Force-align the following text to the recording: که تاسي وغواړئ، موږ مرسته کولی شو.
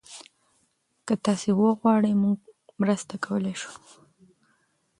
که 1.05 1.13
تاسي 1.25 1.51
وغواړئ، 1.59 2.13
موږ 2.23 2.37
مرسته 2.81 3.13
کولی 3.25 3.55
شو. 3.61 3.73